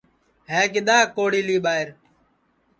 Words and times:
ہے 0.51 0.61
کِدؔا 0.73 0.97
کوڑھیلی 1.15 1.57
ٻائیر 1.63 1.87